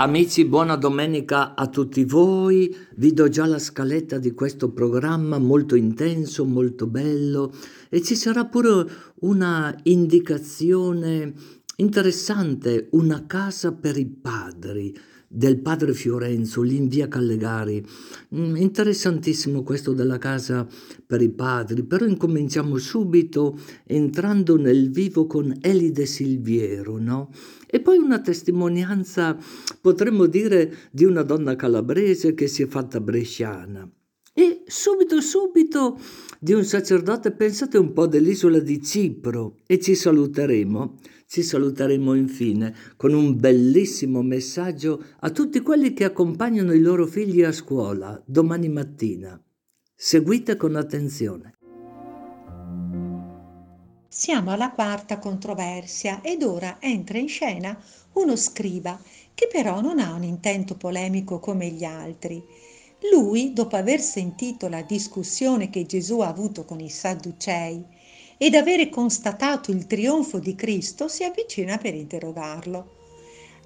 [0.00, 2.74] Amici, buona domenica a tutti voi.
[2.94, 7.52] Vi do già la scaletta di questo programma molto intenso, molto bello
[7.90, 8.86] e ci sarà pure
[9.16, 11.34] una indicazione
[11.76, 14.98] interessante, una casa per i padri
[15.32, 17.80] del padre Fiorenzo, lì in via Callegari.
[18.34, 20.66] Mm, interessantissimo questo della casa
[21.06, 23.56] per i padri, però incominciamo subito
[23.86, 27.30] entrando nel vivo con Elide Silviero, no?
[27.68, 29.38] E poi una testimonianza,
[29.80, 33.88] potremmo dire, di una donna calabrese che si è fatta bresciana.
[34.32, 35.96] E subito, subito
[36.40, 40.98] di un sacerdote, pensate un po' dell'isola di Cipro, e ci saluteremo.
[41.32, 47.44] Ci saluteremo infine con un bellissimo messaggio a tutti quelli che accompagnano i loro figli
[47.44, 49.40] a scuola domani mattina.
[49.94, 51.54] Seguite con attenzione.
[54.08, 57.80] Siamo alla quarta controversia ed ora entra in scena
[58.14, 59.00] uno scriba
[59.32, 62.42] che però non ha un intento polemico come gli altri.
[63.12, 67.98] Lui, dopo aver sentito la discussione che Gesù ha avuto con i Sadducei
[68.42, 72.96] ed avere constatato il trionfo di Cristo, si avvicina per interrogarlo.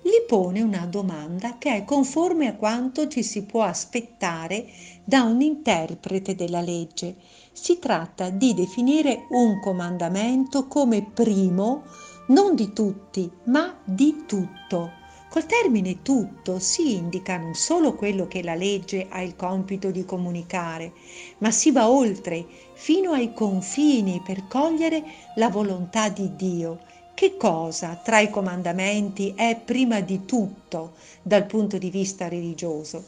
[0.02, 4.66] Gli pone una domanda che è conforme a quanto ci si può aspettare
[5.04, 7.14] da un interprete della legge
[7.52, 11.84] si tratta di definire un comandamento come primo
[12.26, 14.90] non di tutti, ma di tutto.
[15.30, 20.04] Col termine tutto si indica non solo quello che la legge ha il compito di
[20.04, 20.92] comunicare,
[21.38, 22.44] ma si va oltre,
[22.84, 25.02] fino ai confini per cogliere
[25.36, 26.80] la volontà di Dio.
[27.14, 33.02] Che cosa tra i comandamenti è prima di tutto dal punto di vista religioso?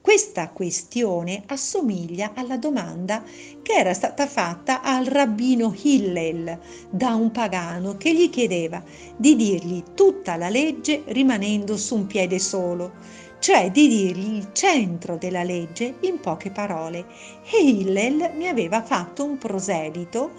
[0.00, 3.22] Questa questione assomiglia alla domanda
[3.62, 6.58] che era stata fatta al rabbino Hillel
[6.90, 8.82] da un pagano che gli chiedeva
[9.16, 12.94] di dirgli tutta la legge rimanendo su un piede solo,
[13.38, 17.06] cioè di dirgli il centro della legge in poche parole.
[17.50, 20.32] E Hillel ne aveva fatto un proselito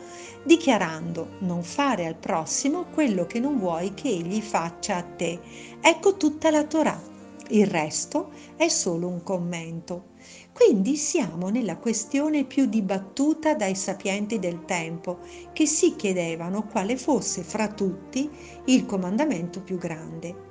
[0.44, 5.40] dichiarando non fare al prossimo quello che non vuoi che egli faccia a te.
[5.82, 7.16] Ecco tutta la Torah.
[7.50, 10.16] Il resto è solo un commento.
[10.52, 15.20] Quindi siamo nella questione più dibattuta dai sapienti del tempo,
[15.54, 18.30] che si chiedevano quale fosse fra tutti
[18.66, 20.47] il comandamento più grande.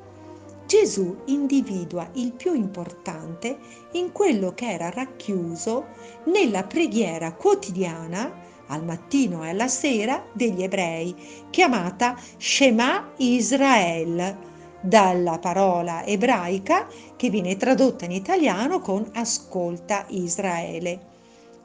[0.66, 3.56] Gesù individua il più importante
[3.93, 5.87] in quello che era racchiuso
[6.25, 8.32] nella preghiera quotidiana
[8.66, 11.15] al mattino e alla sera degli ebrei,
[11.50, 14.37] chiamata Shema Israel,
[14.81, 21.15] dalla parola ebraica che viene tradotta in italiano con ascolta Israele.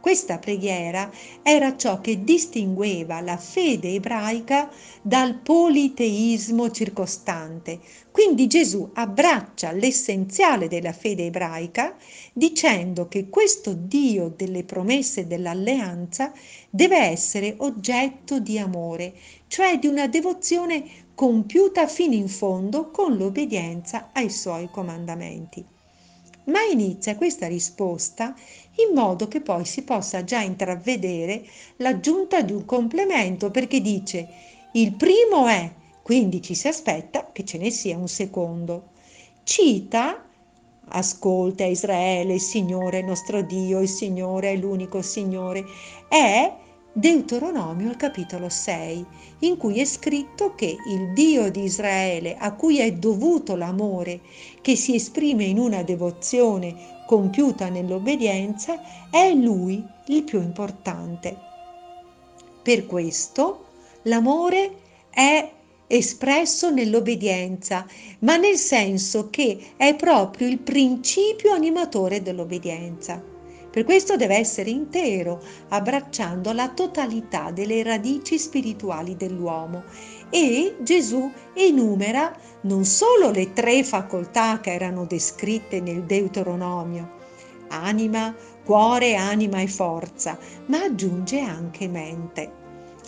[0.02, 1.12] Questa preghiera
[1.44, 4.68] era ciò che distingueva la fede ebraica
[5.04, 7.80] dal politeismo circostante.
[8.10, 11.96] Quindi Gesù abbraccia l'essenziale della fede ebraica
[12.34, 16.34] dicendo che questo Dio delle promesse dell'alleanza
[16.72, 19.14] deve essere oggetto di amore,
[19.48, 20.84] cioè di una devozione
[21.14, 25.64] compiuta fino in fondo con l'obbedienza ai suoi comandamenti.
[26.46, 28.34] Ma inizia questa risposta
[28.88, 31.44] in modo che poi si possa già intravedere
[31.78, 34.28] l'aggiunta di un complemento perché dice
[34.74, 38.90] il primo è, quindi ci si aspetta che ce ne sia un secondo.
[39.44, 40.26] Cita
[40.94, 45.64] Ascolta Israele, il Signore è nostro Dio, il Signore è l'unico Signore,
[46.10, 46.54] è
[46.94, 49.06] Deuteronomio al capitolo 6,
[49.40, 54.20] in cui è scritto che il Dio di Israele, a cui è dovuto l'amore,
[54.60, 61.38] che si esprime in una devozione compiuta nell'obbedienza, è Lui il più importante.
[62.62, 63.68] Per questo
[64.04, 64.74] l'amore
[65.10, 65.50] è
[65.88, 67.86] espresso nell'obbedienza,
[68.20, 73.31] ma nel senso che è proprio il principio animatore dell'obbedienza.
[73.72, 79.84] Per questo deve essere intero, abbracciando la totalità delle radici spirituali dell'uomo.
[80.30, 87.12] E Gesù enumera non solo le tre facoltà che erano descritte nel Deuteronomio,
[87.70, 88.36] anima,
[88.66, 92.60] cuore, anima e forza, ma aggiunge anche mente.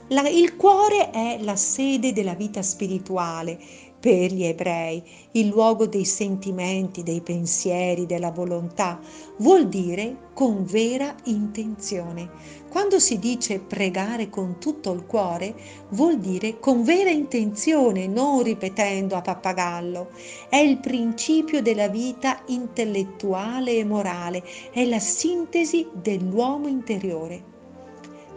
[0.08, 3.58] La, il cuore è la sede della vita spirituale
[4.04, 5.02] per gli ebrei,
[5.32, 9.00] il luogo dei sentimenti, dei pensieri, della volontà,
[9.38, 12.30] vuol dire con vera intenzione.
[12.68, 15.56] Quando si dice pregare con tutto il cuore,
[15.92, 20.10] vuol dire con vera intenzione, non ripetendo a pappagallo.
[20.50, 27.53] È il principio della vita intellettuale e morale, è la sintesi dell'uomo interiore.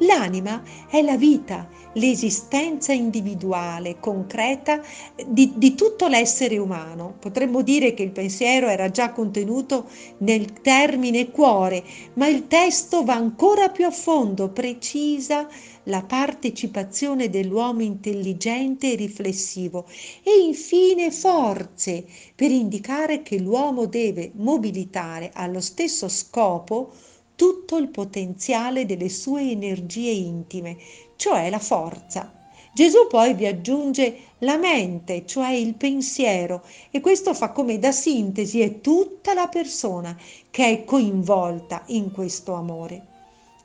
[0.01, 4.83] L'anima è la vita, l'esistenza individuale, concreta
[5.27, 7.17] di, di, tutto l'essere umano.
[7.19, 9.89] Potremmo dire che il pensiero era già contenuto
[10.19, 11.83] nel termine cuore,
[12.15, 15.49] ma il testo va ancora più a fondo, precisa
[15.85, 19.87] la partecipazione dell'uomo intelligente e riflessivo
[20.23, 22.05] e infine forze
[22.35, 26.93] per indicare che l'uomo deve mobilitare allo stesso scopo
[27.37, 30.77] tutto il potenziale delle sue energie intime,
[31.17, 32.33] cioè la forza.
[32.73, 38.61] Gesù poi vi aggiunge la mente, cioè il pensiero, e questo fa come da sintesi
[38.61, 40.17] è tutta la persona
[40.51, 43.07] che è coinvolta in questo amore.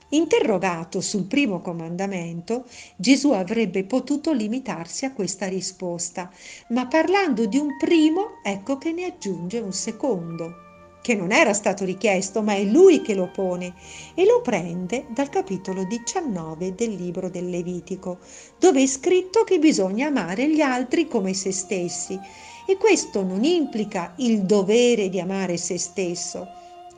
[0.09, 2.65] Interrogato sul primo comandamento,
[2.97, 6.29] Gesù avrebbe potuto limitarsi a questa risposta,
[6.69, 10.70] ma parlando di un primo, ecco che ne aggiunge un secondo
[11.01, 13.73] che non era stato richiesto, ma è lui che lo pone
[14.13, 18.19] e lo prende dal capitolo 19 del libro del Levitico,
[18.59, 22.19] dove è scritto che bisogna amare gli altri come se stessi.
[22.67, 26.47] E questo non implica il dovere di amare se stesso,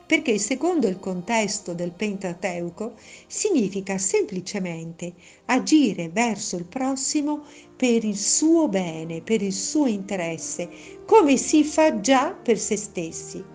[0.06, 2.92] perché secondo il contesto del Pentateuco
[3.26, 5.14] significa semplicemente
[5.46, 10.68] agire verso il prossimo per il suo bene, per il suo interesse,
[11.06, 13.52] come si fa già per se stessi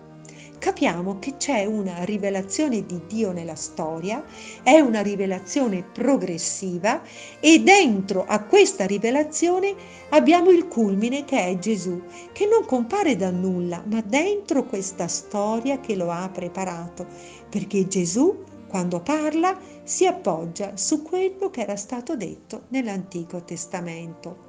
[0.60, 4.22] capiamo che c'è una rivelazione di Dio nella storia,
[4.62, 7.02] è una rivelazione progressiva
[7.40, 9.74] e dentro a questa rivelazione
[10.10, 12.02] abbiamo il culmine che è Gesù,
[12.32, 17.06] che non compare da nulla, ma dentro questa storia che lo ha preparato,
[17.48, 24.48] perché Gesù quando parla si appoggia su quello che era stato detto nell'Antico Testamento.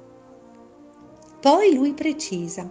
[1.40, 2.70] Poi lui precisa,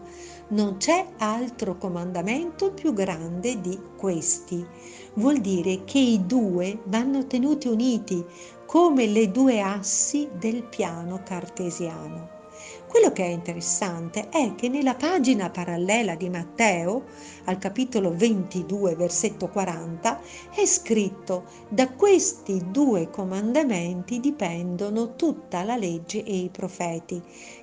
[0.51, 4.65] non c'è altro comandamento più grande di questi.
[5.13, 8.23] Vuol dire che i due vanno tenuti uniti
[8.65, 12.39] come le due assi del piano cartesiano.
[12.87, 17.05] Quello che è interessante è che nella pagina parallela di Matteo,
[17.45, 20.19] al capitolo 22, versetto 40,
[20.53, 27.21] è scritto da questi due comandamenti dipendono tutta la legge e i profeti,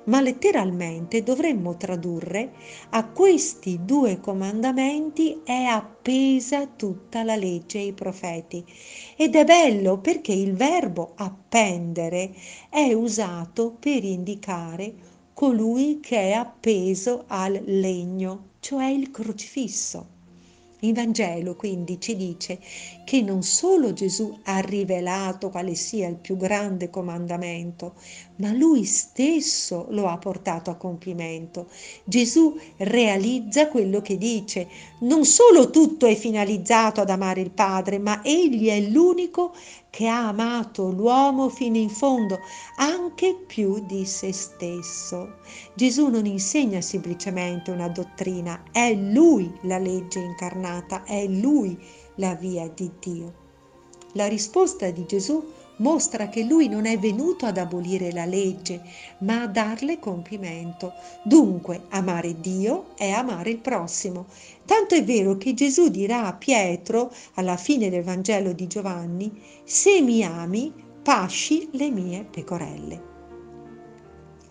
[0.08, 2.52] ma letteralmente dovremmo tradurre
[2.90, 8.64] a questi due comandamenti è appesa tutta la legge e i profeti.
[9.16, 12.34] Ed è bello perché il verbo appendere
[12.68, 14.94] è usato per indicare
[15.34, 20.16] colui che è appeso al legno, cioè il crocifisso.
[20.80, 22.60] Il Vangelo quindi ci dice
[23.08, 27.94] che non solo Gesù ha rivelato quale sia il più grande comandamento,
[28.36, 31.68] ma lui stesso lo ha portato a compimento.
[32.04, 34.68] Gesù realizza quello che dice,
[35.00, 39.54] non solo tutto è finalizzato ad amare il Padre, ma egli è l'unico
[39.88, 42.40] che ha amato l'uomo fino in fondo,
[42.76, 45.36] anche più di se stesso.
[45.72, 52.68] Gesù non insegna semplicemente una dottrina, è lui la legge incarnata, è lui la via
[52.68, 53.46] di Dio.
[54.12, 55.44] La risposta di Gesù
[55.78, 58.82] mostra che lui non è venuto ad abolire la legge,
[59.18, 60.92] ma a darle compimento.
[61.22, 64.26] Dunque, amare Dio è amare il prossimo.
[64.64, 70.00] Tanto è vero che Gesù dirà a Pietro, alla fine del Vangelo di Giovanni, se
[70.00, 70.72] mi ami,
[71.02, 73.16] pasci le mie pecorelle.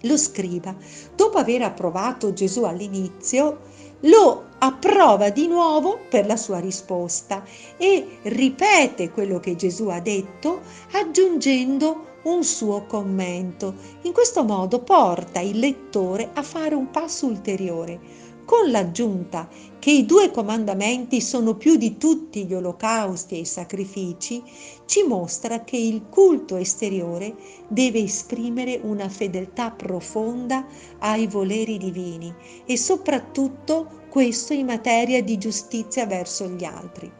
[0.01, 0.75] Lo scriba,
[1.15, 3.61] dopo aver approvato Gesù all'inizio,
[4.01, 7.43] lo approva di nuovo per la sua risposta
[7.77, 10.61] e ripete quello che Gesù ha detto
[10.91, 13.75] aggiungendo un suo commento.
[14.01, 17.99] In questo modo porta il lettore a fare un passo ulteriore
[18.47, 24.41] con l'aggiunta che i due comandamenti sono più di tutti gli olocausti e i sacrifici,
[24.85, 27.35] ci mostra che il culto esteriore
[27.67, 30.65] deve esprimere una fedeltà profonda
[30.99, 32.33] ai voleri divini
[32.65, 37.11] e soprattutto questo in materia di giustizia verso gli altri.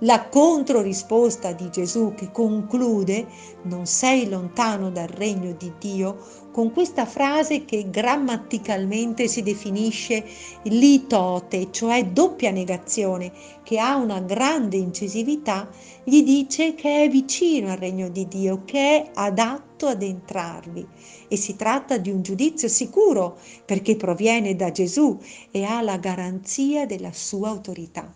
[0.00, 3.26] La controrisposta di Gesù che conclude
[3.62, 6.18] non sei lontano dal regno di Dio
[6.52, 10.22] con questa frase che grammaticalmente si definisce
[10.64, 15.68] litote, cioè doppia negazione, che ha una grande incisività,
[16.04, 20.86] gli dice che è vicino al regno di Dio, che è adatto ad entrarvi.
[21.28, 25.18] E si tratta di un giudizio sicuro perché proviene da Gesù
[25.50, 28.12] e ha la garanzia della sua autorità.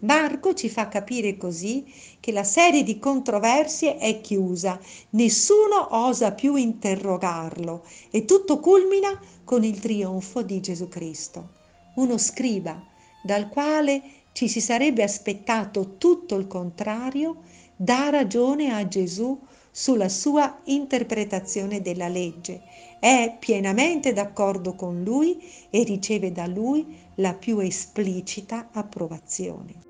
[0.00, 1.84] Marco ci fa capire così
[2.20, 4.80] che la serie di controversie è chiusa,
[5.10, 11.50] nessuno osa più interrogarlo e tutto culmina con il trionfo di Gesù Cristo.
[11.96, 12.82] Uno scriba
[13.22, 14.00] dal quale
[14.32, 17.42] ci si sarebbe aspettato tutto il contrario,
[17.76, 19.38] dà ragione a Gesù
[19.70, 22.62] sulla sua interpretazione della legge,
[22.98, 29.88] è pienamente d'accordo con lui e riceve da lui la più esplicita approvazione.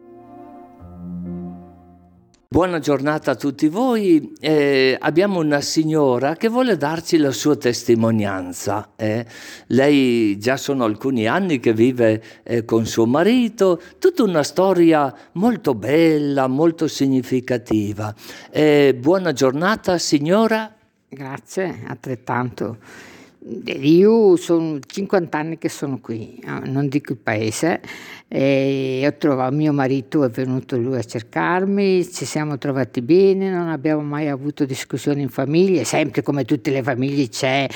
[2.61, 4.35] Buona giornata a tutti voi.
[4.39, 8.91] Eh, abbiamo una signora che vuole darci la sua testimonianza.
[8.97, 9.25] Eh.
[9.69, 15.75] Lei già sono alcuni anni che vive eh, con suo marito, tutta una storia molto
[15.75, 18.15] bella, molto significativa.
[18.51, 20.71] Eh, buona giornata signora.
[21.09, 22.77] Grazie, altrettanto.
[23.43, 27.81] Io sono 50 anni che sono qui, eh, non dico il paese,
[28.29, 33.69] e ho trovato, mio marito è venuto lui a cercarmi, ci siamo trovati bene, non
[33.69, 37.67] abbiamo mai avuto discussioni in famiglia, sempre come tutte le famiglie c'è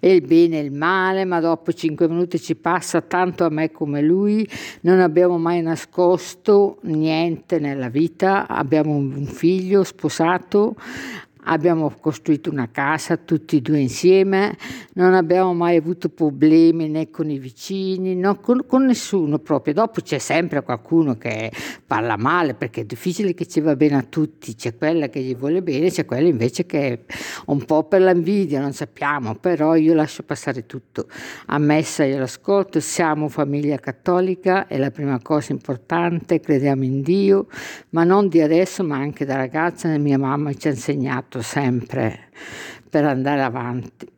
[0.00, 4.00] il bene e il male, ma dopo 5 minuti ci passa tanto a me come
[4.00, 4.48] lui,
[4.80, 10.76] non abbiamo mai nascosto niente nella vita, abbiamo un figlio sposato,
[11.44, 14.56] Abbiamo costruito una casa tutti e due insieme,
[14.94, 19.72] non abbiamo mai avuto problemi né con i vicini, no, con, con, nessuno proprio.
[19.72, 21.50] Dopo c'è sempre qualcuno che
[21.86, 25.34] parla male perché è difficile che ci va bene a tutti, c'è quella che gli
[25.34, 27.04] vuole bene, c'è quella invece che
[27.46, 31.06] un po' per l'invidia, non sappiamo, però io lascio passare tutto.
[31.46, 37.46] A messa io l'ascolto, siamo famiglia cattolica, è la prima cosa importante, crediamo in Dio,
[37.90, 42.28] ma non di adesso ma anche da ragazza, mia mamma ci ha insegnato fatto sempre
[42.90, 44.08] per andare avanti.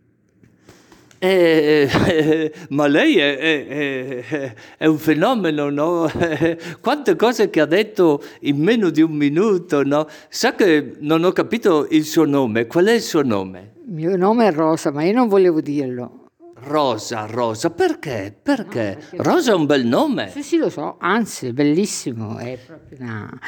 [1.18, 6.10] Eh, eh, ma lei è, è, è, un fenomeno, no?
[6.80, 10.08] Quante cose che ha detto in meno di un minuto, no?
[10.28, 12.66] Sa che non ho capito il suo nome.
[12.66, 13.74] Qual è il suo nome?
[13.86, 16.30] Il mio nome è Rosa, ma io non volevo dirlo.
[16.64, 18.34] Rosa, Rosa, perché?
[18.40, 18.96] Perché?
[18.98, 20.28] No, perché Rosa è un bel nome.
[20.30, 23.38] Sì, sì, lo so, anzi, è bellissimo, è proprio una,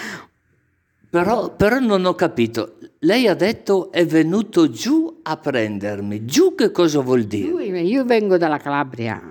[1.15, 2.75] però, però, non ho capito.
[2.99, 6.25] Lei ha detto è venuto giù a prendermi.
[6.25, 7.83] Giù che cosa vuol dire?
[7.83, 9.23] Io vengo dalla Calabria.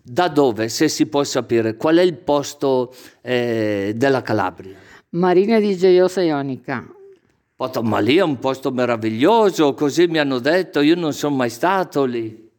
[0.00, 1.74] Da dove, se si può sapere?
[1.74, 4.76] Qual è il posto eh, della Calabria?
[5.10, 6.86] Marina di Gioiosa Ionica.
[7.56, 12.04] Ma lì è un posto meraviglioso, così mi hanno detto, io non sono mai stato
[12.04, 12.50] lì.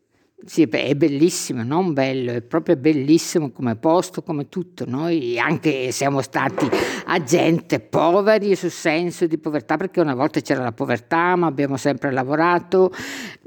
[0.45, 4.83] Sì, beh, è bellissimo, non bello, è proprio bellissimo come posto, come tutto.
[4.85, 6.69] Noi anche siamo stati
[7.05, 11.77] a gente poveri sul senso di povertà, perché una volta c'era la povertà, ma abbiamo
[11.77, 12.91] sempre lavorato,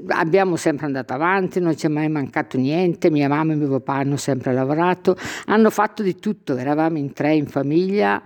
[0.07, 3.93] abbiamo sempre andato avanti, non ci è mai mancato niente, mia mamma e mio papà
[3.93, 8.19] hanno sempre lavorato, hanno fatto di tutto, eravamo in tre in famiglia,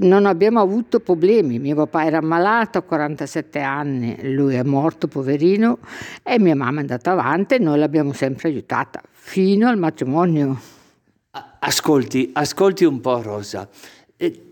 [0.00, 1.58] non abbiamo avuto problemi.
[1.58, 5.78] Mio papà era ammalato a 47 anni, lui è morto, poverino,
[6.22, 10.60] e mia mamma è andata avanti noi l'abbiamo sempre aiutata fino al matrimonio.
[11.58, 13.68] Ascolti, ascolti un po' Rosa.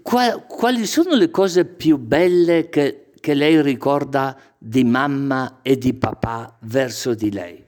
[0.03, 6.57] quali sono le cose più belle che, che lei ricorda di mamma e di papà
[6.61, 7.65] verso di lei?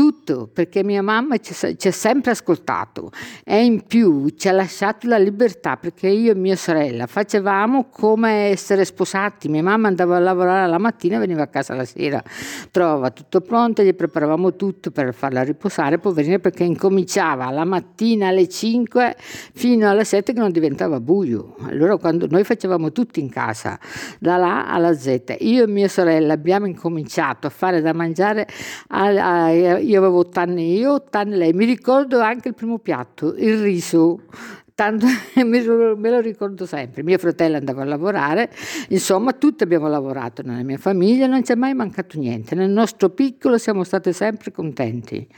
[0.00, 3.10] Tutto, perché mia mamma ci, ha sempre ascoltato
[3.44, 8.48] e in più ci ha lasciato la libertà perché io e mia sorella facevamo come
[8.48, 9.50] essere sposati.
[9.50, 12.22] Mia mamma andava a lavorare la mattina e veniva a casa la sera,
[12.70, 18.48] trovava tutto pronto, gli preparavamo tutto per farla riposare, poverina, perché incominciava la mattina alle
[18.48, 19.16] 5
[19.52, 21.56] fino alle 7 che non diventava buio.
[21.64, 23.78] Allora quando noi facevamo tutto in casa,
[24.18, 28.48] da là alla Z, io e mia sorella abbiamo incominciato a fare da mangiare
[28.88, 29.04] a,
[29.44, 31.52] a, io avevo otto anni io, otto anni lei.
[31.52, 34.22] Mi ricordo anche il primo piatto, il riso.
[34.74, 35.06] Tanto
[35.44, 37.02] me lo ricordo sempre.
[37.02, 38.50] Mio fratello andava a lavorare,
[38.88, 42.54] insomma, tutti abbiamo lavorato nella mia famiglia, non ci è mai mancato niente.
[42.54, 45.28] Nel nostro piccolo siamo stati sempre contenti.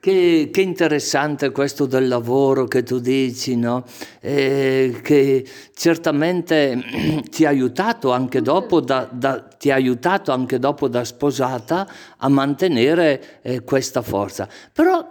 [0.00, 3.84] Che, che, interessante questo del lavoro che tu dici, no?
[4.20, 6.82] eh, che certamente
[7.28, 12.28] ti ha aiutato anche dopo da, da, ti ha aiutato anche dopo da sposata a
[12.30, 14.48] mantenere eh, questa forza.
[14.72, 15.06] Però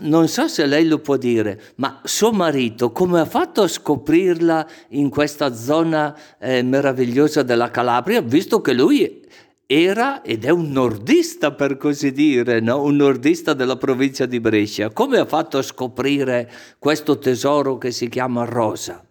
[0.00, 4.66] non so se lei lo può dire, ma suo marito come ha fatto a scoprirla
[4.88, 9.20] in questa zona eh, meravigliosa della Calabria, visto che lui
[9.74, 12.82] era ed è un nordista per così dire, no?
[12.82, 14.90] un nordista della provincia di Brescia.
[14.90, 19.02] Come ha fatto a scoprire questo tesoro che si chiama Rosa?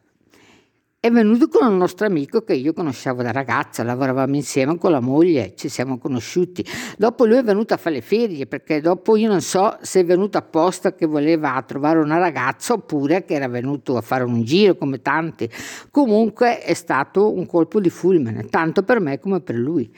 [1.00, 5.00] È venuto con un nostro amico che io conoscevo da ragazza, lavoravamo insieme con la
[5.00, 6.63] moglie, ci siamo conosciuti.
[6.96, 10.06] Dopo lui è venuto a fare le ferie, perché dopo io non so se è
[10.06, 14.75] venuto apposta che voleva trovare una ragazza oppure che era venuto a fare un giro
[14.75, 15.50] come tanti.
[15.89, 19.91] Comunque è stato un colpo di fulmine, tanto per me come per lui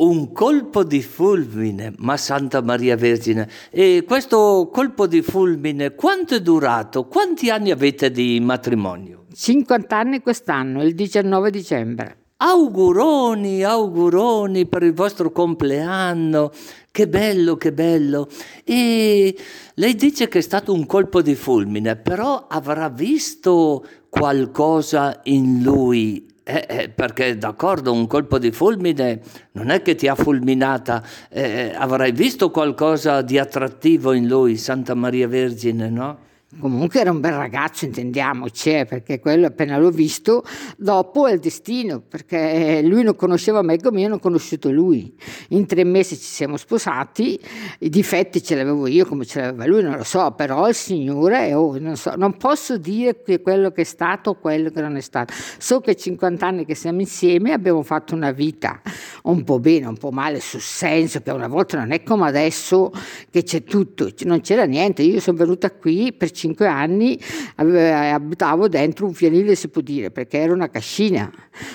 [0.00, 3.48] un colpo di fulmine, ma Santa Maria Vergine.
[3.70, 7.06] E questo colpo di fulmine quanto è durato?
[7.06, 9.24] Quanti anni avete di matrimonio?
[9.32, 12.16] 50 anni quest'anno, il 19 dicembre.
[12.38, 16.50] Auguroni, auguroni per il vostro compleanno.
[16.90, 18.28] Che bello, che bello.
[18.64, 19.36] E
[19.74, 26.29] lei dice che è stato un colpo di fulmine, però avrà visto qualcosa in lui
[26.50, 29.20] eh, eh, perché d'accordo, un colpo di fulmine
[29.52, 34.94] non è che ti ha fulminata, eh, avrai visto qualcosa di attrattivo in lui, Santa
[34.94, 36.28] Maria Vergine, no?
[36.58, 40.44] Comunque era un bel ragazzo, intendiamoci, eh, perché quello appena l'ho visto,
[40.76, 45.14] dopo è il destino, perché lui non conosceva me come io non ho conosciuto lui.
[45.50, 47.38] In tre mesi ci siamo sposati,
[47.78, 51.54] i difetti ce l'avevo io come ce l'aveva lui, non lo so, però il Signore,
[51.54, 54.96] oh, non, so, non posso dire che quello che è stato o quello che non
[54.96, 55.32] è stato.
[55.56, 58.82] So che 50 anni che siamo insieme abbiamo fatto una vita
[59.22, 62.90] un po' bene, un po' male, sul senso che una volta non è come adesso
[63.30, 65.02] che c'è tutto, non c'era niente.
[65.02, 67.18] Io sono venuta qui per cinque anni
[67.56, 71.30] abitavo dentro un fienile, si può dire, perché era una cascina.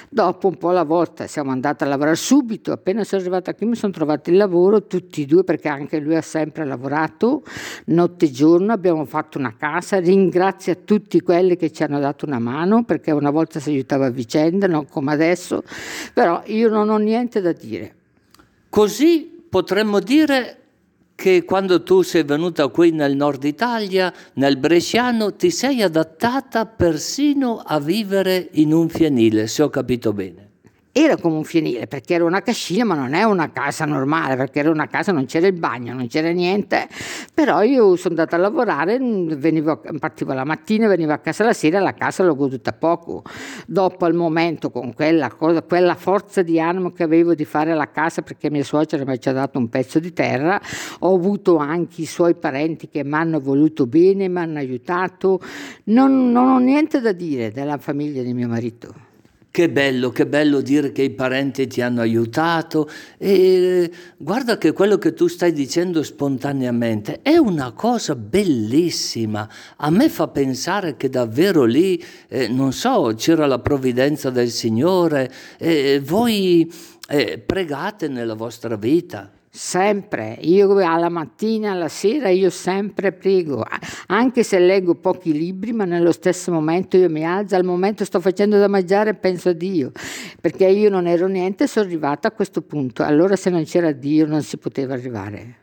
[0.10, 3.75] Dopo un po' alla volta siamo andati a lavorare subito, appena sono arrivata qui mi
[3.75, 7.43] sono trovati il lavoro, tutti e due, perché anche lui ha sempre lavorato,
[7.86, 12.25] notte e giorno, abbiamo fatto una casa, ringrazio a tutti quelli che ci hanno dato
[12.25, 15.63] una mano, perché una volta si aiutava a vicenda, non come adesso,
[16.13, 17.93] però io non ho niente da dire.
[18.69, 20.57] Così potremmo dire
[21.15, 27.62] che quando tu sei venuta qui nel nord Italia, nel Bresciano, ti sei adattata persino
[27.65, 30.45] a vivere in un fienile, se ho capito bene
[30.98, 34.60] era come un fienile perché era una cascina ma non è una casa normale perché
[34.60, 36.88] era una casa non c'era il bagno non c'era niente.
[37.34, 41.82] Però io sono andata a lavorare venivo, partivo la mattina venivo a casa la sera
[41.82, 43.24] la casa l'ho goduta poco.
[43.68, 47.92] Dopo al momento con quella, cosa, quella forza di animo che avevo di fare la
[47.92, 50.62] casa perché mia suocera mi ha dato un pezzo di terra
[51.00, 55.42] ho avuto anche i suoi parenti che mi hanno voluto bene mi hanno aiutato.
[55.86, 59.05] Non, non ho niente da dire della famiglia di mio marito
[59.56, 64.98] che bello, che bello dire che i parenti ti hanno aiutato e guarda che quello
[64.98, 69.50] che tu stai dicendo spontaneamente è una cosa bellissima.
[69.78, 75.32] A me fa pensare che davvero lì, eh, non so, c'era la provvidenza del Signore,
[75.58, 76.70] eh, voi
[77.08, 79.32] eh, pregate nella vostra vita.
[79.58, 83.65] Sempre, io alla mattina, alla sera, io sempre prego,
[84.08, 88.20] anche se leggo pochi libri, ma nello stesso momento io mi alzo, al momento sto
[88.20, 89.94] facendo da mangiare e penso a Dio,
[90.41, 94.26] perché io non ero niente, sono arrivata a questo punto, allora se non c'era Dio
[94.26, 95.56] non si poteva arrivare.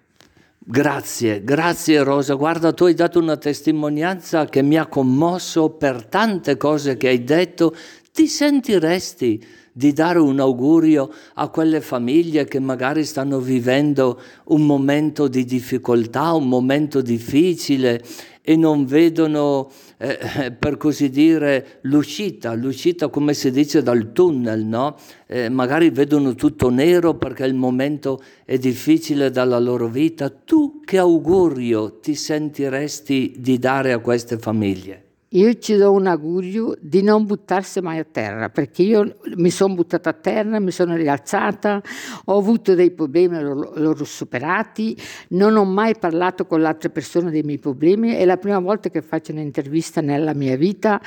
[0.59, 6.57] Grazie, grazie Rosa, guarda tu hai dato una testimonianza che mi ha commosso per tante
[6.57, 7.77] cose che hai detto,
[8.11, 15.29] ti sentiresti di dare un augurio a quelle famiglie che magari stanno vivendo un momento
[15.29, 18.03] di difficoltà, un momento difficile
[18.43, 24.97] e non vedono, eh, per così dire, l'uscita, l'uscita come si dice dal tunnel, no?
[25.27, 30.29] Eh, magari vedono tutto nero perché il momento è difficile dalla loro vita.
[30.29, 35.12] Tu che augurio ti sentiresti di dare a queste famiglie?
[35.35, 39.75] Io ci do un augurio di non buttarsi mai a terra, perché io mi sono
[39.75, 41.81] buttata a terra, mi sono rialzata,
[42.27, 44.95] ho avuto dei problemi, l'ho superati,
[45.29, 49.01] non ho mai parlato con l'altra persona dei miei problemi, è la prima volta che
[49.01, 51.01] faccio un'intervista nella mia vita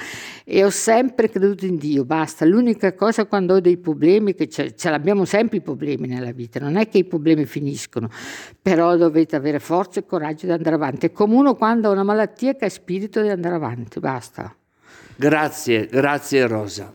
[0.43, 2.45] e ho sempre creduto in Dio, basta.
[2.45, 6.59] L'unica cosa quando ho dei problemi, che ce, ce l'abbiamo sempre i problemi nella vita,
[6.59, 8.09] non è che i problemi finiscono,
[8.59, 11.05] però dovete avere forza e coraggio di andare avanti.
[11.05, 14.55] È come uno quando ha una malattia che ha spirito di andare avanti, basta basta.
[15.17, 16.91] Grazie, grazie Rosa.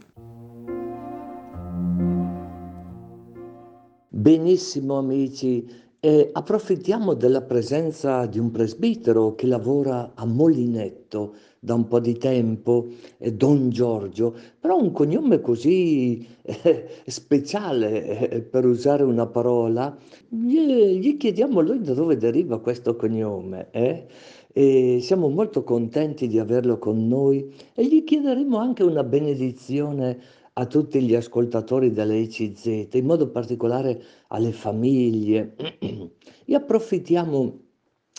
[4.09, 5.66] Benissimo amici,
[6.02, 12.16] e approfittiamo della presenza di un presbitero che lavora a Molinetto da un po' di
[12.16, 12.87] tempo,
[13.18, 19.94] Don Giorgio, però un cognome così eh, speciale eh, per usare una parola,
[20.26, 23.68] gli, gli, chiediamo a lui da dove deriva questo cognome.
[23.72, 24.06] Eh?
[24.52, 30.18] E siamo molto contenti di averlo con noi e gli chiederemo anche una benedizione
[30.54, 35.54] a tutti gli ascoltatori dell'ECZ, in modo particolare alle famiglie.
[36.50, 37.60] E approfittiamo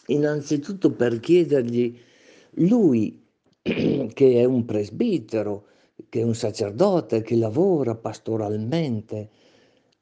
[0.07, 1.97] innanzitutto per chiedergli,
[2.51, 3.21] lui
[3.61, 5.65] che è un presbitero,
[6.07, 9.29] che è un sacerdote, che lavora pastoralmente,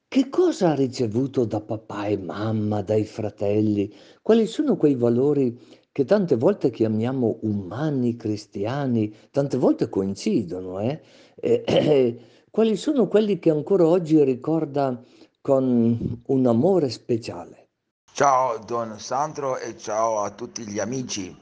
[0.07, 3.93] che cosa ha ricevuto da papà e mamma, dai fratelli?
[4.21, 5.55] Quali sono quei valori
[5.99, 11.01] che tante volte chiamiamo umani cristiani, tante volte coincidono, eh?
[11.35, 14.97] E, eh, quali sono quelli che ancora oggi ricorda
[15.41, 17.67] con un amore speciale?
[18.13, 21.37] Ciao Don Sandro e ciao a tutti gli amici.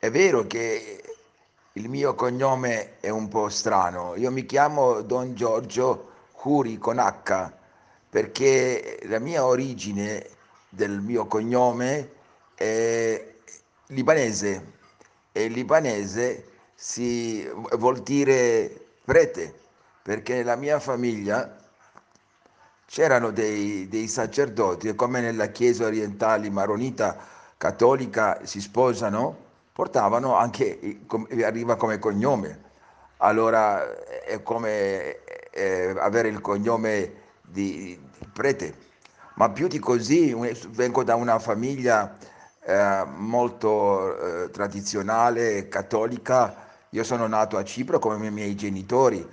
[0.00, 1.00] È vero che
[1.74, 7.52] il mio cognome è un po' strano, io mi chiamo Don Giorgio Curi con H,
[8.10, 10.26] perché la mia origine
[10.70, 12.10] del mio cognome
[12.56, 13.34] è
[13.88, 14.74] libanese
[15.32, 19.54] e libanese si vuol dire prete,
[20.02, 21.56] perché nella mia famiglia
[22.86, 27.16] c'erano dei, dei sacerdoti e come nella chiesa orientale maronita
[27.56, 31.00] cattolica si sposano, portavano anche,
[31.42, 32.64] arriva come cognome.
[33.18, 38.84] Allora è come eh, avere il cognome di, di, prete.
[39.34, 40.34] Ma più di così,
[40.70, 42.16] vengo da una famiglia
[42.66, 46.64] eh, molto eh, tradizionale, cattolica.
[46.90, 49.26] Io sono nato a Cipro come i miei genitori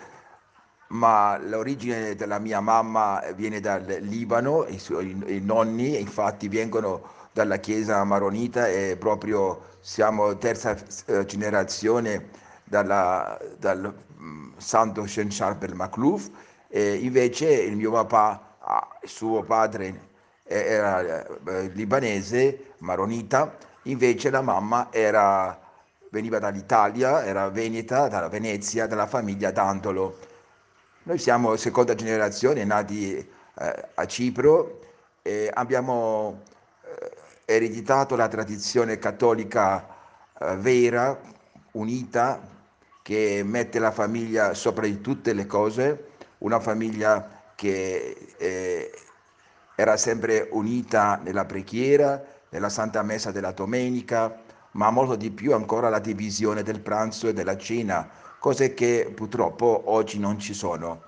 [0.94, 7.58] ma l'origine della mia mamma viene dal Libano, i suoi i nonni infatti vengono dalla
[7.58, 12.30] chiesa maronita e proprio siamo terza eh, generazione
[12.64, 16.30] dalla, dal mm, santo Shenshar per Maklouf
[16.68, 20.12] e invece il mio papà, ah, suo padre
[20.54, 25.60] era eh, libanese, maronita, invece la mamma era,
[26.10, 30.18] veniva dall'Italia, era veneta, dalla Venezia, dalla famiglia D'Antolo.
[31.04, 34.80] Noi siamo seconda generazione, nati eh, a Cipro
[35.22, 36.42] e abbiamo
[36.84, 37.12] eh,
[37.46, 39.86] ereditato la tradizione cattolica
[40.40, 41.20] eh, vera,
[41.72, 42.40] unita,
[43.02, 48.92] che mette la famiglia sopra di tutte le cose, una famiglia che eh,
[49.76, 55.90] era sempre unita nella preghiera, nella Santa Messa della domenica, ma molto di più ancora
[55.90, 58.10] la divisione del pranzo e della cena
[58.44, 61.02] cose che purtroppo oggi non ci sono.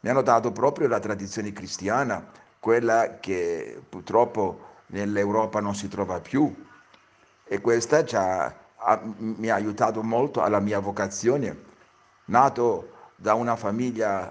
[0.00, 2.22] Mi hanno dato proprio la tradizione cristiana,
[2.60, 6.54] quella che purtroppo nell'Europa non si trova più.
[7.44, 11.62] E questa ha, mi ha aiutato molto alla mia vocazione.
[12.26, 14.30] Nato da una famiglia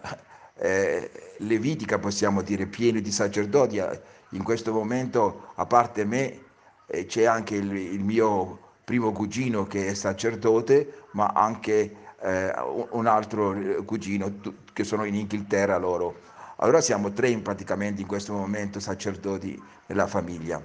[0.58, 3.82] eh, levitica, possiamo dire, piena di sacerdoti,
[4.30, 6.40] in questo momento, a parte me,
[6.88, 12.54] eh, c'è anche il, il mio primo cugino che è sacerdote, ma anche eh,
[12.92, 14.34] un altro eh, cugino
[14.74, 16.22] che sono in Inghilterra loro.
[16.58, 20.62] Allora siamo tre praticamente in questo momento sacerdoti nella famiglia.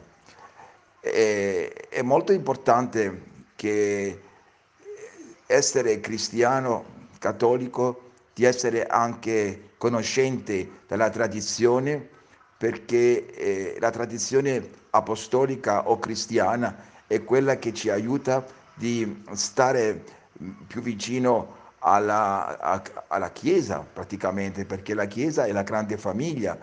[1.00, 3.22] E, è molto importante
[3.56, 4.20] che
[5.46, 6.84] essere cristiano,
[7.18, 8.09] cattolico,
[8.40, 12.08] di essere anche conoscente della tradizione,
[12.56, 16.74] perché eh, la tradizione apostolica o cristiana
[17.06, 20.02] è quella che ci aiuta di stare
[20.66, 26.58] più vicino alla, a, alla Chiesa praticamente, perché la Chiesa è la grande famiglia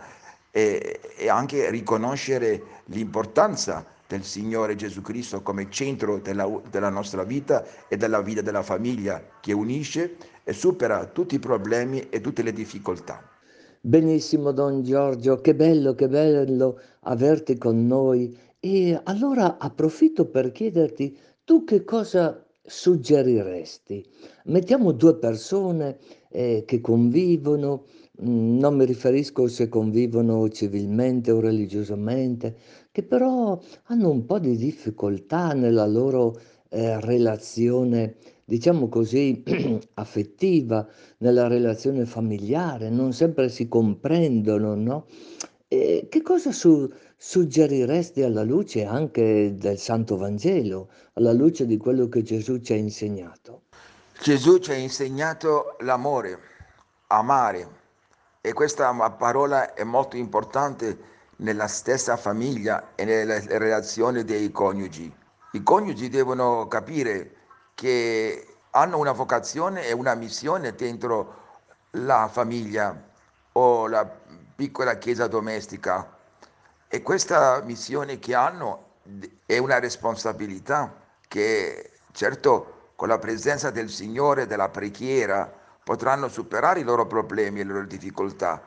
[0.50, 7.64] e, e anche riconoscere l'importanza del Signore Gesù Cristo come centro della, della, nostra vita
[7.88, 10.16] e della vita della famiglia che unisce
[10.48, 13.22] e supera tutti i problemi e tutte le difficoltà.
[13.82, 18.34] Benissimo, Don Giorgio, che bello, che bello averti con noi.
[18.58, 24.06] E allora approfitto per chiederti, tu che cosa suggeriresti?
[24.46, 25.98] Mettiamo due persone
[26.30, 27.84] eh, che convivono,
[28.24, 32.56] mm, non mi riferisco se convivono civilmente o religiosamente,
[32.90, 38.16] che però hanno un po' di difficoltà nella loro eh, relazione,
[38.48, 39.44] diciamo così,
[39.96, 45.06] affettiva, nella relazione familiare, non sempre si comprendono, no?
[45.68, 52.08] E che cosa su, suggeriresti alla luce anche del Santo Vangelo, alla luce di quello
[52.08, 53.64] che Gesù ci ha insegnato?
[54.22, 56.40] Gesù ci ha insegnato l'amore,
[57.08, 57.68] amare,
[58.40, 60.98] e questa parola è molto importante
[61.38, 65.14] nella stessa famiglia e nelle relazioni dei coniugi.
[65.52, 67.37] I coniugi devono capire
[67.78, 71.46] che hanno una vocazione e una missione dentro
[71.92, 73.00] la famiglia
[73.52, 74.04] o la
[74.56, 76.18] piccola chiesa domestica.
[76.88, 78.94] E questa missione che hanno
[79.46, 80.92] è una responsabilità
[81.28, 85.48] che certo con la presenza del Signore, della preghiera,
[85.84, 88.60] potranno superare i loro problemi e le loro difficoltà,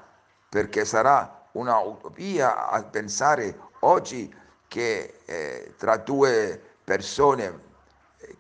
[0.49, 4.33] perché sarà una utopia a pensare oggi
[4.69, 7.70] che eh, tra due persone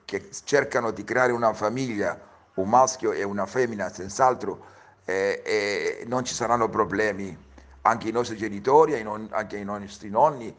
[0.05, 2.19] che cercano di creare una famiglia,
[2.55, 4.67] un maschio e una femmina, senz'altro
[5.05, 7.49] eh, eh, non ci saranno problemi.
[7.83, 10.55] Anche i nostri genitori, anche i nostri nonni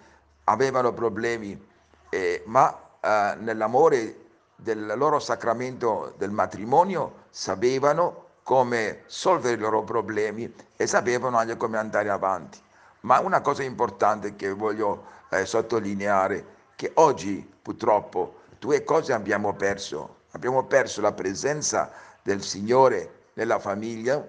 [0.46, 1.68] avevano problemi,
[2.10, 2.78] eh, ma
[3.40, 4.18] nell'amore
[4.56, 11.78] del loro sacramento del matrimonio sapevano come solvere i loro problemi e sapevano anche come
[11.78, 12.60] andare avanti.
[13.02, 20.18] Ma una cosa importante che voglio eh, sottolineare, che oggi purtroppo due cose abbiamo perso.
[20.34, 24.24] Abbiamo perso la presenza del Signore nella famiglia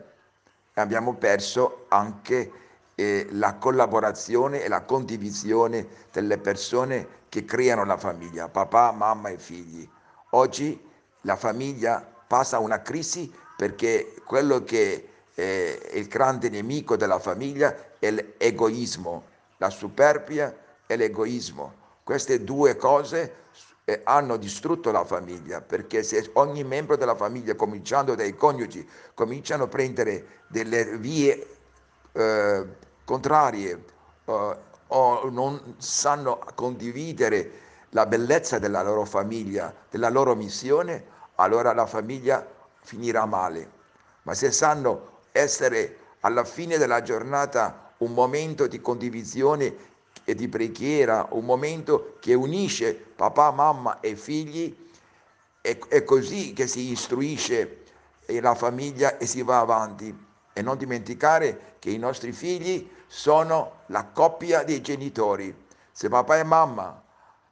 [0.75, 2.51] abbiamo perso anche
[2.95, 9.39] eh, la collaborazione e la condivisione delle persone che creano la famiglia, papà, mamma e
[9.39, 9.87] figli.
[10.31, 10.81] Oggi
[11.23, 18.11] la famiglia passa una crisi perché quello che è il grande nemico della famiglia è
[18.11, 19.25] l'egoismo,
[19.59, 21.81] la superbia e l'egoismo.
[22.03, 23.41] Queste due cose
[23.85, 29.65] eh, hanno distrutto la famiglia perché se ogni membro della famiglia, cominciando dai coniugi, cominciano
[29.65, 31.47] a prendere delle vie
[32.13, 32.67] eh,
[33.05, 33.85] contrarie
[34.25, 41.05] eh, o non sanno condividere la bellezza della loro famiglia, della loro missione,
[41.37, 42.47] allora la famiglia
[42.83, 43.81] finirà male.
[44.23, 49.75] Ma se sanno essere alla fine della giornata un momento di condivisione
[50.25, 54.75] e di preghiera, un momento che unisce papà, mamma e figli,
[55.61, 57.85] è, è così che si istruisce
[58.27, 60.31] la famiglia e si va avanti.
[60.53, 65.55] E non dimenticare che i nostri figli sono la coppia dei genitori.
[65.91, 67.03] Se papà e mamma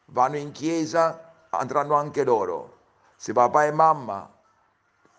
[0.06, 2.78] vanno in chiesa, andranno anche loro.
[3.16, 4.30] Se papà e mamma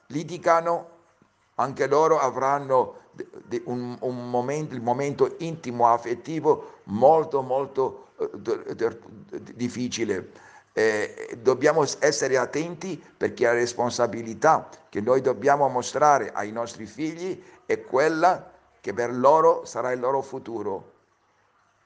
[0.08, 0.90] litigano,
[1.56, 3.00] anche loro avranno
[3.66, 8.98] un, un momento, il momento intimo, affettivo molto, molto eh,
[9.54, 10.32] difficile.
[10.74, 17.82] Eh, dobbiamo essere attenti perché la responsabilità che noi dobbiamo mostrare ai nostri figli è
[17.82, 20.90] quella che per loro sarà il loro futuro.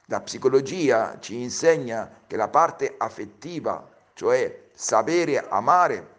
[0.06, 6.14] La psicologia ci insegna che la parte affettiva, cioè sapere amare,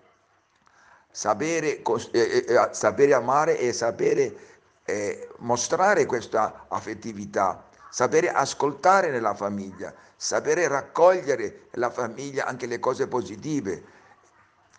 [1.10, 4.56] sapere, eh, eh, sapere amare e sapere
[5.40, 13.84] mostrare questa affettività, sapere ascoltare nella famiglia, sapere raccogliere nella famiglia anche le cose positive.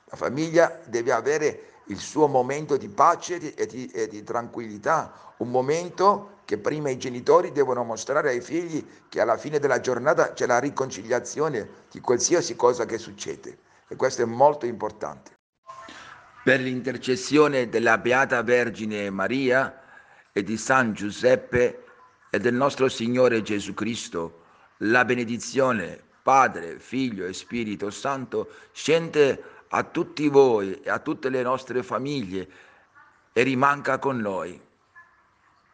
[0.04, 5.50] La famiglia deve avere il suo momento di pace e di, e di tranquillità, un
[5.50, 10.46] momento che prima i genitori devono mostrare ai figli che alla fine della giornata c'è
[10.46, 15.36] la riconciliazione di qualsiasi cosa che succede e questo è molto importante.
[16.42, 19.82] Per l'intercessione della Beata Vergine Maria
[20.32, 21.84] e di San Giuseppe
[22.30, 24.40] e del nostro Signore Gesù Cristo,
[24.78, 31.42] la benedizione Padre, Figlio e Spirito Santo scende a tutti voi e a tutte le
[31.42, 32.48] nostre famiglie
[33.32, 34.60] e rimanga con noi.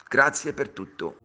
[0.09, 1.17] Grazie per tutto.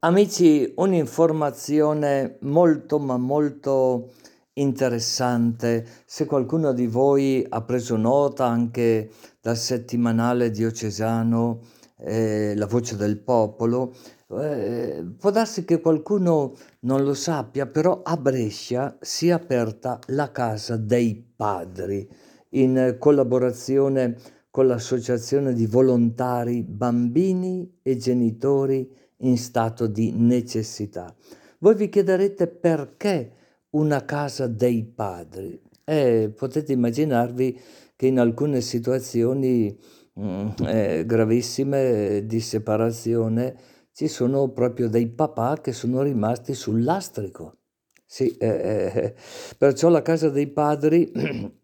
[0.00, 4.10] Amici, un'informazione molto ma molto
[4.54, 6.02] interessante.
[6.04, 9.10] Se qualcuno di voi ha preso nota anche
[9.42, 11.60] dal settimanale diocesano
[11.98, 13.94] eh, La voce del popolo,
[14.30, 20.30] eh, può darsi che qualcuno non lo sappia, però a Brescia si è aperta la
[20.30, 22.08] Casa dei Padri
[22.50, 24.16] in collaborazione
[24.50, 31.14] con l'Associazione di Volontari Bambini e Genitori in stato di necessità.
[31.58, 33.32] Voi vi chiederete perché
[33.70, 37.60] una casa dei padri e potete immaginarvi
[38.02, 39.78] che in alcune situazioni
[40.18, 43.54] mm, eh, gravissime di separazione
[43.92, 47.58] ci sono proprio dei papà che sono rimasti sul lastrico.
[48.04, 49.14] Sì, eh, eh,
[49.56, 51.12] perciò la casa dei padri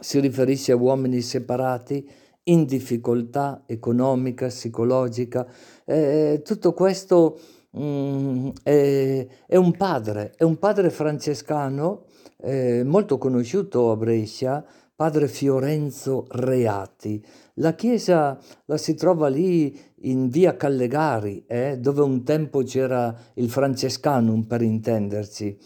[0.00, 2.10] si riferisce a uomini separati
[2.42, 5.46] in difficoltà economica, psicologica.
[5.84, 7.38] Eh, tutto questo
[7.78, 12.06] mm, è, è, un padre, è un padre francescano
[12.38, 17.22] eh, molto conosciuto a Brescia, padre Fiorenzo Reati.
[17.56, 23.50] La chiesa la si trova lì in via Callegari, eh, dove un tempo c'era il
[23.50, 25.58] Francescanum per intenderci.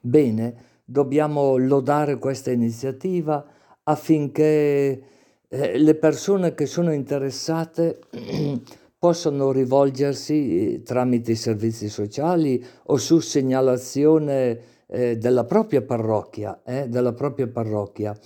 [0.00, 3.44] Bene, dobbiamo lodare questa iniziativa
[3.82, 5.02] affinché
[5.48, 7.98] eh, le persone che sono interessate
[8.96, 16.88] possano rivolgersi eh, tramite i servizi sociali o su segnalazione eh, della propria parrocchia, eh,
[16.88, 18.18] della propria parrocchia,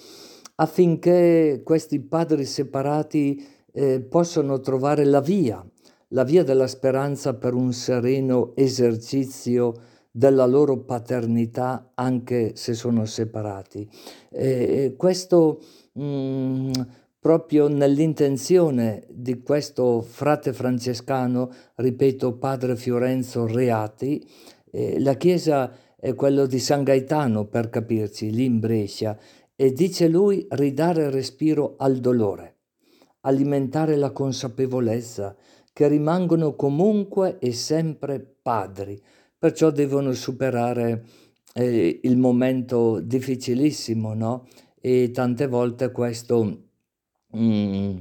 [0.57, 5.65] affinché questi padri separati eh, possano trovare la via,
[6.09, 9.75] la via della speranza per un sereno esercizio
[10.11, 13.89] della loro paternità anche se sono separati.
[14.31, 15.61] Eh, questo
[15.93, 16.71] mh, mm,
[17.19, 24.23] proprio nell'intenzione di questo frate francescano, ripeto, padre Fiorenzo Reati,
[24.71, 25.73] eh, la chiesa
[26.03, 29.17] è quella di San Gaetano, per capirci, lì in Brescia,
[29.55, 32.57] e dice lui ridare respiro al dolore,
[33.21, 35.37] alimentare la consapevolezza
[35.73, 39.01] che rimangono comunque e sempre padri,
[39.39, 41.05] perciò devono superare
[41.55, 44.49] eh, il momento difficilissimo, no?
[44.81, 46.63] E tante volte questo
[47.37, 47.97] mm,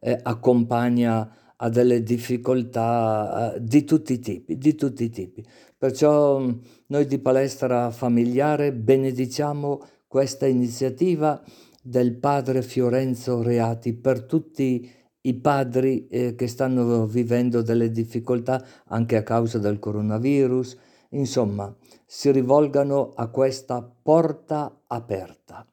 [0.00, 1.32] eh, accompagna
[1.64, 5.44] a delle difficoltà eh, di tutti i tipi, di tutti i tipi.
[5.76, 6.50] Perciò mm,
[6.88, 11.42] noi di Palestra Familiare benediciamo questa iniziativa
[11.82, 14.90] del padre Fiorenzo Reati per tutti
[15.22, 20.76] i padri eh, che stanno vivendo delle difficoltà anche a causa del coronavirus.
[21.10, 21.74] Insomma,
[22.04, 25.66] si rivolgano a questa porta aperta.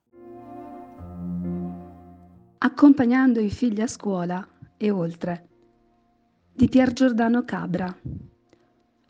[2.59, 5.49] Accompagnando i figli a scuola e oltre.
[6.53, 7.95] Di Pier Giordano Cabra.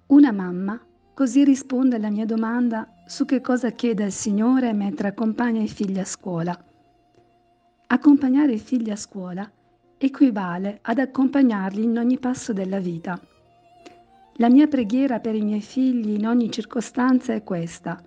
[0.08, 0.80] Una mamma
[1.12, 5.98] così risponde alla mia domanda su che cosa chiede il Signore mentre accompagna i figli
[5.98, 6.58] a scuola.
[7.88, 9.52] Accompagnare i figli a scuola
[9.98, 13.20] equivale ad accompagnarli in ogni passo della vita.
[14.36, 18.02] La mia preghiera per i miei figli in ogni circostanza è questa.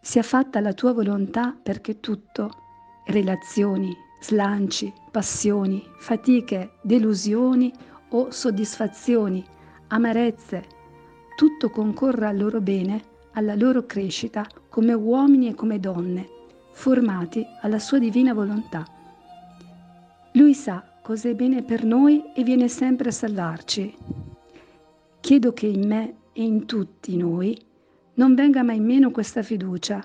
[0.00, 2.50] Sia fatta la tua volontà perché tutto,
[3.04, 7.72] relazioni, slanci, passioni, fatiche, delusioni
[8.10, 9.44] o soddisfazioni,
[9.88, 10.64] amarezze,
[11.36, 16.28] tutto concorra al loro bene, alla loro crescita come uomini e come donne,
[16.72, 18.84] formati alla sua divina volontà.
[20.32, 23.96] Lui sa cosa è bene per noi e viene sempre a salvarci.
[25.20, 27.58] Chiedo che in me e in tutti noi
[28.14, 30.04] non venga mai meno questa fiducia.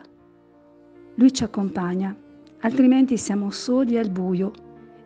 [1.15, 2.15] Lui ci accompagna,
[2.61, 4.51] altrimenti siamo soli al buio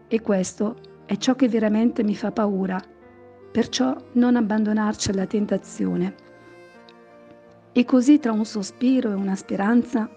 [0.08, 2.80] e questo è ciò che veramente mi fa paura,
[3.52, 6.14] perciò non abbandonarci alla tentazione.
[7.72, 10.08] E così tra un sospiro e una speranza,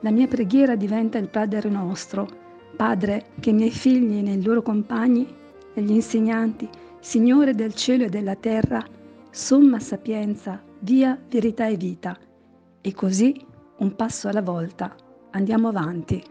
[0.00, 2.28] la mia preghiera diventa il Padre nostro,
[2.76, 5.26] Padre che i miei figli e nei loro compagni,
[5.72, 6.68] negli insegnanti,
[7.00, 8.84] Signore del cielo e della terra,
[9.30, 12.14] somma sapienza, via, verità e vita.
[12.82, 13.42] E così,
[13.78, 14.94] un passo alla volta,
[15.30, 16.22] andiamo avanti.